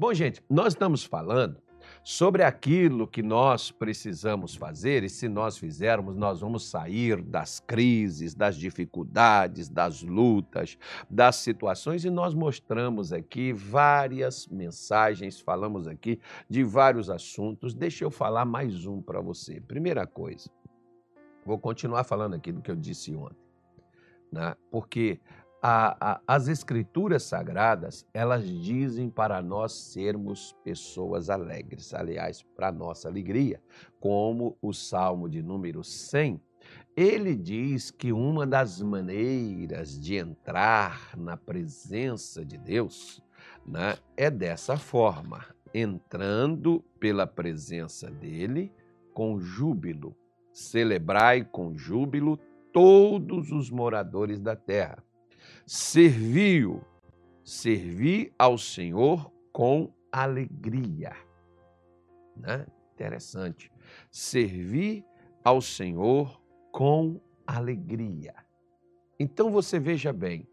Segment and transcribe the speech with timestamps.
[0.00, 1.60] Bom, gente, nós estamos falando
[2.04, 8.32] sobre aquilo que nós precisamos fazer, e se nós fizermos, nós vamos sair das crises,
[8.32, 10.78] das dificuldades, das lutas,
[11.10, 17.74] das situações, e nós mostramos aqui várias mensagens, falamos aqui de vários assuntos.
[17.74, 19.60] Deixa eu falar mais um para você.
[19.60, 20.48] Primeira coisa,
[21.44, 23.44] vou continuar falando aqui do que eu disse ontem,
[24.30, 24.54] né?
[24.70, 25.18] porque
[25.62, 33.08] a, a, as escrituras sagradas, elas dizem para nós sermos pessoas alegres, aliás, para nossa
[33.08, 33.60] alegria,
[34.00, 36.40] como o Salmo de número 100,
[36.96, 43.22] ele diz que uma das maneiras de entrar na presença de Deus
[43.66, 48.72] né, é dessa forma, entrando pela presença dele
[49.14, 50.16] com júbilo.
[50.52, 52.38] Celebrai com júbilo
[52.72, 55.04] todos os moradores da terra
[55.66, 56.82] serviu,
[57.44, 61.12] servir ao Senhor com alegria.
[62.36, 62.66] Né?
[62.94, 63.70] Interessante.
[64.10, 65.04] Servir
[65.44, 66.40] ao Senhor
[66.72, 68.34] com alegria.
[69.18, 70.46] Então você veja bem,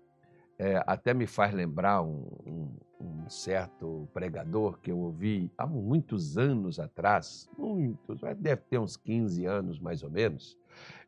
[0.57, 6.37] é, até me faz lembrar um, um, um, certo pregador que eu ouvi há muitos
[6.37, 10.57] anos atrás, muitos, deve ter uns 15 anos mais ou menos.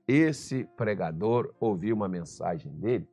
[0.08, 3.08] Esse pregador ouviu uma mensagem dele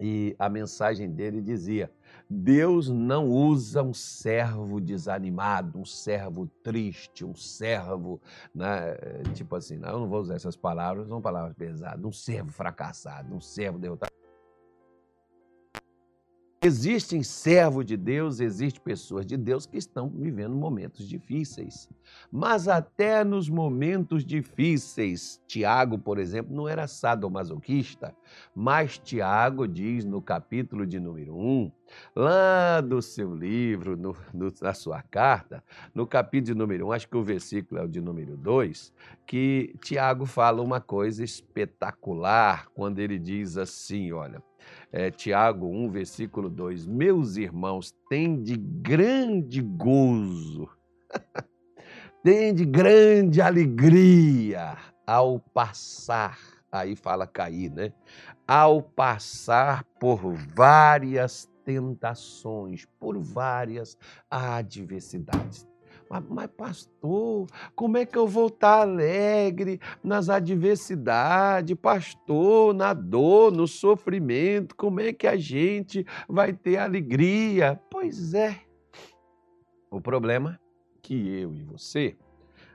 [0.00, 1.90] e a mensagem dele dizia:
[2.28, 8.20] Deus não usa um servo desanimado, um servo triste, um servo,
[8.54, 8.96] né,
[9.34, 13.34] tipo assim, não, eu não vou usar essas palavras, são palavras pesadas, um servo fracassado,
[13.34, 14.12] um servo derrotado.
[16.66, 21.88] Existem servos de Deus, existem pessoas de Deus que estão vivendo momentos difíceis.
[22.28, 28.12] Mas até nos momentos difíceis, Tiago, por exemplo, não era sadomasoquista,
[28.52, 31.70] mas Tiago diz no capítulo de número 1,
[32.16, 35.62] lá do seu livro, no, no, na sua carta,
[35.94, 38.92] no capítulo de número 1, acho que o versículo é o de número 2,
[39.24, 44.42] que Tiago fala uma coisa espetacular quando ele diz assim: olha
[44.96, 50.70] é, Tiago 1, versículo 2: Meus irmãos, tem de grande gozo,
[52.24, 56.38] tem de grande alegria ao passar,
[56.72, 57.92] aí fala cair, né?
[58.48, 63.98] Ao passar por várias tentações, por várias
[64.30, 65.68] adversidades.
[66.08, 71.76] Mas, mas, pastor, como é que eu vou estar alegre nas adversidades?
[71.76, 77.80] Pastor, na dor, no sofrimento, como é que a gente vai ter alegria?
[77.90, 78.60] Pois é.
[79.90, 80.60] O problema
[80.94, 82.16] é que eu e você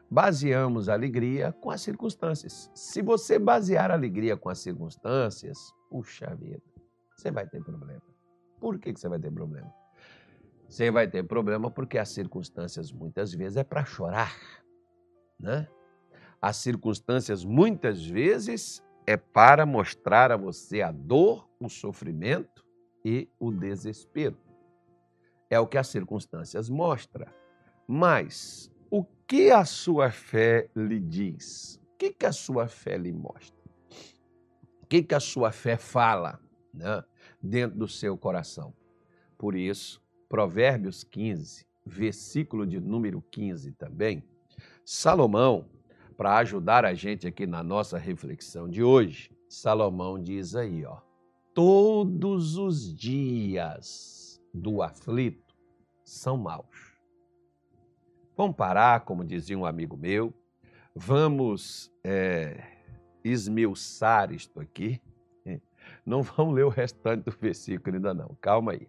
[0.10, 2.70] baseamos a alegria com as circunstâncias.
[2.76, 5.58] Se você basear a alegria com as circunstâncias,
[5.90, 6.62] puxa vida,
[7.16, 8.02] você vai ter problema.
[8.60, 9.72] Por que, que você vai ter problema?
[10.72, 14.34] Você vai ter problema porque as circunstâncias muitas vezes é para chorar,
[15.38, 15.68] né?
[16.42, 22.66] As circunstâncias muitas vezes é para mostrar a você a dor, o sofrimento
[23.04, 24.38] e o desespero.
[25.50, 27.28] É o que as circunstâncias mostram.
[27.86, 31.82] Mas o que a sua fé lhe diz?
[31.84, 33.62] O que, que a sua fé lhe mostra?
[34.82, 36.40] O que, que a sua fé fala
[36.74, 37.04] né,
[37.44, 38.74] dentro do seu coração?
[39.38, 40.01] Por isso,
[40.32, 44.24] Provérbios 15, versículo de número 15 também,
[44.86, 45.66] Salomão,
[46.16, 51.02] para ajudar a gente aqui na nossa reflexão de hoje, Salomão diz aí, ó:
[51.54, 55.54] Todos os dias do aflito
[56.02, 56.98] são maus.
[58.38, 60.34] Vamos parar, como dizia um amigo meu,
[60.96, 62.64] vamos é,
[63.22, 65.02] esmiuçar isto aqui.
[66.06, 68.88] Não vamos ler o restante do versículo ainda não, calma aí.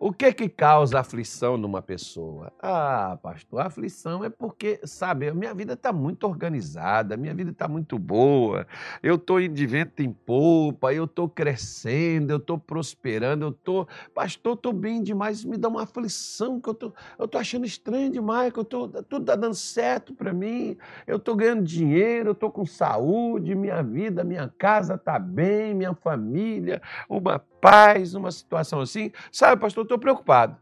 [0.00, 2.52] O que que causa aflição numa pessoa?
[2.62, 7.66] Ah, pastor, a aflição é porque, sabe, minha vida está muito organizada, minha vida está
[7.66, 8.64] muito boa,
[9.02, 14.54] eu estou de vento em polpa, eu estou crescendo, eu estou prosperando, eu estou, pastor,
[14.54, 18.60] estou bem demais, me dá uma aflição, que eu tô, estou achando estranho demais, que
[18.60, 20.76] eu tô, tudo está dando certo para mim,
[21.08, 25.92] eu estou ganhando dinheiro, eu estou com saúde, minha vida, minha casa está bem, minha
[25.92, 29.10] família, uma paz, uma situação assim.
[29.32, 30.56] Sabe, pastor, estou preocupado.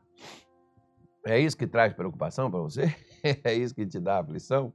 [1.25, 2.95] É isso que traz preocupação para você?
[3.43, 4.73] É isso que te dá aflição?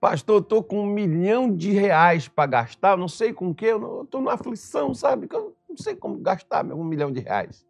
[0.00, 4.02] Pastor, estou com um milhão de reais para gastar, não sei com o que, eu
[4.02, 5.28] estou numa aflição, sabe?
[5.30, 7.66] Eu não sei como gastar um milhão de reais.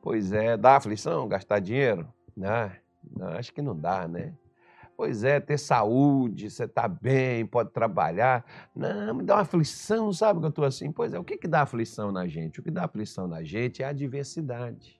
[0.00, 2.08] Pois é, dá aflição gastar dinheiro?
[2.34, 2.70] Não,
[3.14, 4.32] não acho que não dá, né?
[4.96, 8.44] Pois é, ter saúde, você está bem, pode trabalhar.
[8.74, 10.90] Não, me dá uma aflição, sabe que eu estou assim?
[10.90, 12.60] Pois é, o que, que dá aflição na gente?
[12.60, 14.98] O que dá aflição na gente é a adversidade.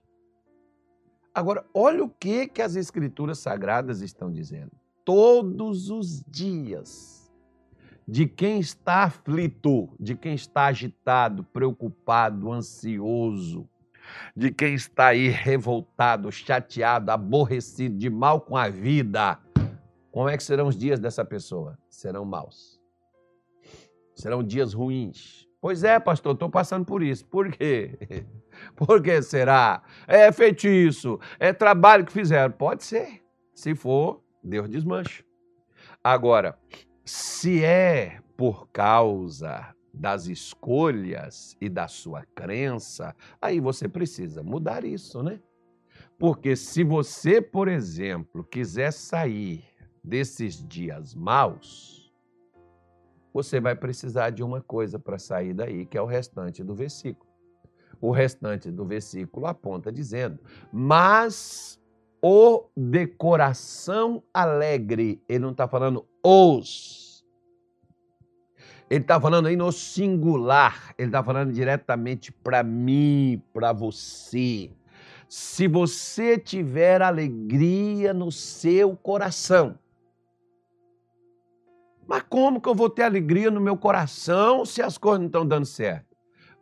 [1.35, 4.73] Agora, olha o que, que as Escrituras Sagradas estão dizendo.
[5.03, 7.33] Todos os dias,
[8.07, 13.67] de quem está aflito, de quem está agitado, preocupado, ansioso,
[14.37, 19.39] de quem está aí revoltado, chateado, aborrecido, de mal com a vida,
[20.17, 21.79] como é que serão os dias dessa pessoa?
[21.91, 22.81] Serão maus.
[24.15, 25.47] Serão dias ruins.
[25.61, 27.27] Pois é, pastor, estou passando por isso.
[27.27, 27.99] Por quê?
[28.75, 29.83] Por que será?
[30.09, 32.51] É feitiço, é trabalho que fizeram.
[32.51, 33.23] Pode ser.
[33.55, 35.23] Se for, Deus desmancha.
[36.03, 36.59] Agora,
[37.05, 45.23] se é por causa das escolhas e da sua crença, aí você precisa mudar isso,
[45.23, 45.43] né?
[46.19, 49.76] Porque se você, por exemplo, quiser sair
[50.07, 52.13] desses dias maus,
[53.35, 57.31] você vai precisar de uma coisa para sair daí, que é o restante do versículo.
[58.01, 60.39] O restante do versículo aponta dizendo:
[60.73, 61.81] Mas
[62.23, 67.25] o de coração alegre, ele não está falando os.
[68.89, 74.71] Ele está falando aí no singular, ele está falando diretamente para mim, para você.
[75.29, 79.77] Se você tiver alegria no seu coração,
[82.07, 85.47] mas como que eu vou ter alegria no meu coração se as coisas não estão
[85.47, 86.17] dando certo?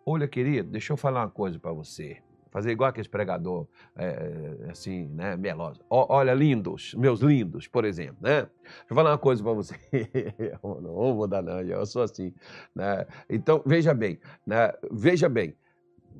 [0.06, 2.18] Olha, querido, deixa eu falar uma coisa para você.
[2.50, 5.80] Fazer igual aquele pregador, é, assim, né, meloso.
[5.90, 8.42] olha, lindos, meus lindos, por exemplo, né?
[8.62, 9.74] Deixa eu falar uma coisa para você.
[10.62, 12.32] eu não vou dar não, eu sou assim.
[12.72, 13.06] Né?
[13.28, 14.72] Então, veja bem, né?
[14.92, 15.56] veja bem.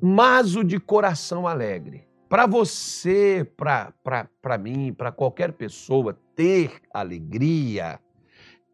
[0.02, 2.04] Mas o de coração alegre.
[2.28, 8.00] Para você, para mim, para qualquer pessoa ter alegria,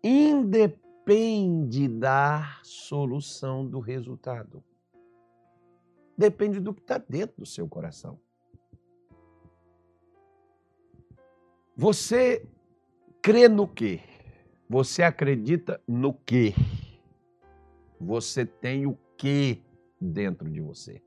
[0.03, 4.63] independe da solução do resultado
[6.21, 8.21] depende do que está dentro do seu coração.
[11.75, 12.47] Você
[13.23, 14.01] crê no quê?
[14.69, 16.53] Você acredita no quê?
[17.99, 19.63] Você tem o quê
[19.99, 21.03] dentro de você?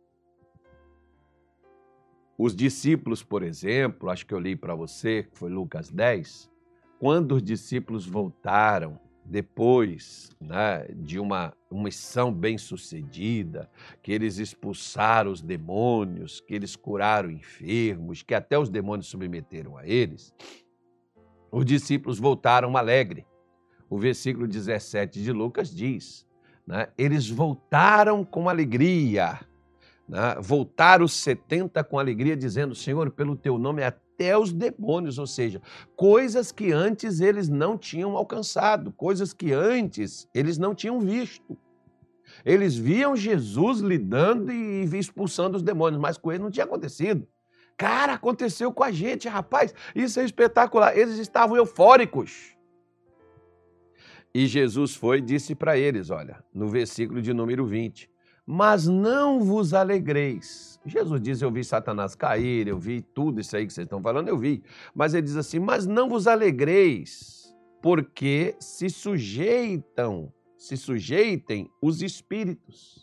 [2.36, 6.52] Os discípulos, por exemplo, acho que eu li para você, que foi Lucas 10,
[7.04, 13.70] quando os discípulos voltaram depois né, de uma, missão bem sucedida,
[14.02, 19.86] que eles expulsaram os demônios, que eles curaram enfermos, que até os demônios submeteram a
[19.86, 20.34] eles,
[21.52, 23.28] os discípulos voltaram alegre.
[23.90, 26.26] O versículo 17 de Lucas diz:
[26.66, 29.42] né, eles voltaram com alegria.
[30.08, 35.20] Né, voltaram os 70 com alegria, dizendo: Senhor, pelo teu nome é até os demônios,
[35.20, 35.62] ou seja,
[35.96, 41.58] coisas que antes eles não tinham alcançado, coisas que antes eles não tinham visto.
[42.46, 47.28] Eles viam Jesus lidando e expulsando os demônios, mas com eles não tinha acontecido.
[47.78, 50.98] Cara, aconteceu com a gente, rapaz, isso é espetacular.
[50.98, 52.56] Eles estavam eufóricos.
[54.34, 58.10] E Jesus foi e disse para eles, olha, no versículo de número 20:
[58.46, 63.66] Mas não vos alegreis Jesus diz: Eu vi Satanás cair, eu vi tudo isso aí
[63.66, 64.64] que vocês estão falando, eu vi.
[64.94, 73.02] Mas ele diz assim: Mas não vos alegreis, porque se sujeitam, se sujeitem os espíritos.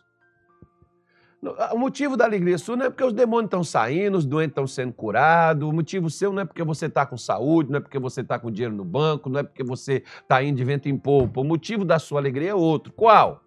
[1.72, 4.66] O motivo da alegria sua não é porque os demônios estão saindo, os doentes estão
[4.66, 5.66] sendo curados.
[5.66, 8.38] O motivo seu não é porque você está com saúde, não é porque você está
[8.38, 11.40] com dinheiro no banco, não é porque você está indo de vento em polpa.
[11.40, 12.92] O motivo da sua alegria é outro.
[12.92, 13.42] Qual?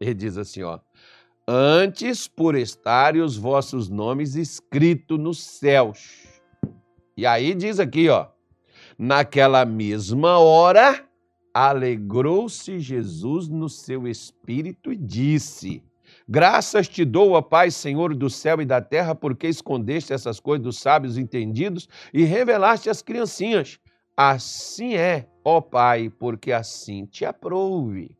[0.00, 0.80] Ele diz assim, ó
[1.46, 6.26] antes por estarem os vossos nomes escritos nos céus.
[7.16, 8.26] E aí diz aqui, ó,
[8.98, 11.04] naquela mesma hora
[11.54, 15.82] alegrou-se Jesus no seu espírito e disse:
[16.28, 20.64] Graças te dou, ó Pai, Senhor do céu e da terra, porque escondeste essas coisas
[20.64, 23.78] dos sábios entendidos e revelaste às criancinhas.
[24.16, 28.16] Assim é, ó Pai, porque assim te aprouve.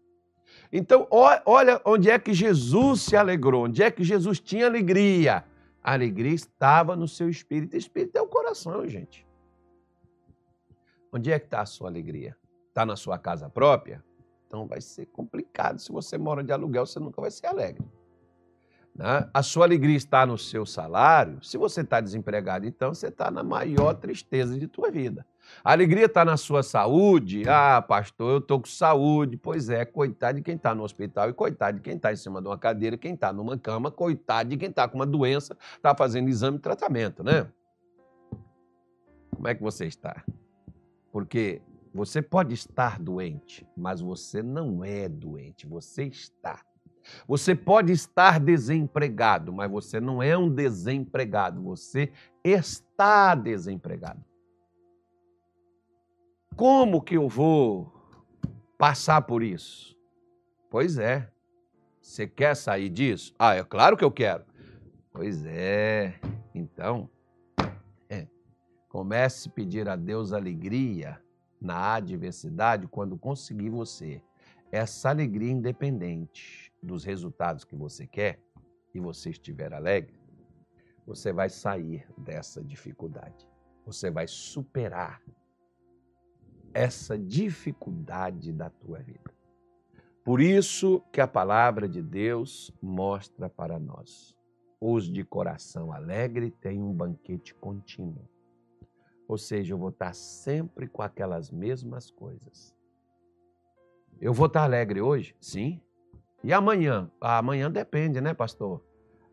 [0.76, 5.42] Então, olha onde é que Jesus se alegrou, onde é que Jesus tinha alegria.
[5.82, 7.72] A alegria estava no seu espírito.
[7.72, 9.26] O espírito é o coração, gente.
[11.10, 12.36] Onde é que está a sua alegria?
[12.68, 14.04] Está na sua casa própria?
[14.46, 15.78] Então vai ser complicado.
[15.78, 17.82] Se você mora de aluguel, você nunca vai ser alegre.
[18.94, 19.30] Né?
[19.32, 21.42] A sua alegria está no seu salário.
[21.42, 25.26] Se você está desempregado, então você está na maior tristeza de tua vida.
[25.64, 27.42] A alegria está na sua saúde.
[27.48, 29.36] Ah, pastor, eu estou com saúde.
[29.36, 32.40] Pois é, coitado de quem está no hospital e coitado de quem está em cima
[32.40, 35.94] de uma cadeira, quem está numa cama, coitado de quem está com uma doença, está
[35.94, 37.46] fazendo exame e tratamento, né?
[39.34, 40.24] Como é que você está?
[41.12, 41.62] Porque
[41.94, 46.60] você pode estar doente, mas você não é doente, você está.
[47.26, 52.12] Você pode estar desempregado, mas você não é um desempregado, você
[52.44, 54.24] está desempregado.
[56.56, 57.92] Como que eu vou
[58.78, 59.94] passar por isso?
[60.70, 61.30] Pois é.
[62.00, 63.34] Você quer sair disso?
[63.38, 64.42] Ah, é claro que eu quero.
[65.12, 66.18] Pois é.
[66.54, 67.10] Então,
[68.08, 68.26] é,
[68.88, 71.20] comece a pedir a Deus alegria
[71.60, 74.22] na adversidade quando conseguir você
[74.72, 78.40] essa alegria independente dos resultados que você quer
[78.94, 80.18] e você estiver alegre,
[81.06, 83.46] você vai sair dessa dificuldade.
[83.84, 85.20] Você vai superar
[86.76, 89.34] essa dificuldade da tua vida.
[90.22, 94.36] Por isso que a palavra de Deus mostra para nós:
[94.78, 98.28] os de coração alegre têm um banquete contínuo.
[99.26, 102.76] Ou seja, eu vou estar sempre com aquelas mesmas coisas.
[104.20, 105.34] Eu vou estar alegre hoje?
[105.40, 105.80] Sim.
[106.44, 107.10] E amanhã?
[107.20, 108.84] Ah, amanhã depende, né, pastor?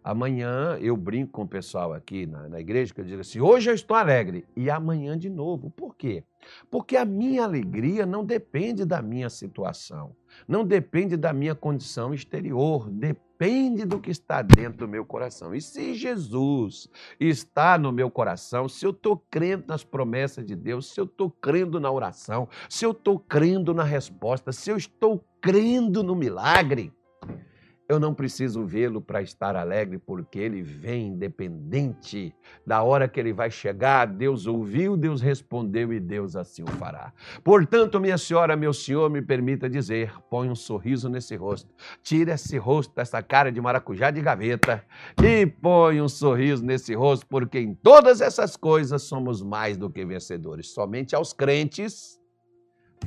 [0.03, 3.69] Amanhã eu brinco com o pessoal aqui na, na, igreja, que eu digo assim: hoje
[3.69, 5.69] eu estou alegre, e amanhã de novo.
[5.69, 6.23] Por quê?
[6.69, 10.13] Porque a minha alegria não depende da minha situação,
[10.45, 15.55] não depende da minha condição exterior, depende do que está dentro do meu coração.
[15.55, 20.93] E se Jesus está no meu coração, se eu estou crendo nas promessas de Deus,
[20.93, 25.23] se eu estou crendo na oração, se eu estou crendo na resposta, se eu estou
[25.39, 26.91] crendo no milagre,
[27.93, 32.35] eu não preciso vê-lo para estar alegre, porque ele vem independente
[32.65, 34.05] da hora que ele vai chegar.
[34.05, 37.13] Deus ouviu, Deus respondeu e Deus assim o fará.
[37.43, 41.69] Portanto, minha senhora, meu senhor, me permita dizer: põe um sorriso nesse rosto,
[42.01, 44.83] tira esse rosto, essa cara de maracujá de gaveta
[45.23, 50.05] e põe um sorriso nesse rosto, porque em todas essas coisas somos mais do que
[50.05, 50.69] vencedores.
[50.73, 52.19] Somente aos crentes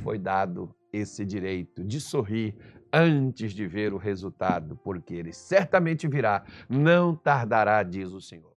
[0.03, 2.55] foi dado esse direito de sorrir
[2.97, 8.55] antes de ver o resultado, porque ele certamente virá, não tardará, diz o Senhor.